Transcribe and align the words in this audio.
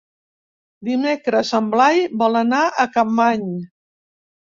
Dimecres 0.87 1.51
en 1.57 1.67
Blai 1.73 2.01
vol 2.21 2.39
anar 2.39 2.63
a 2.69 2.87
Capmany. 2.97 3.45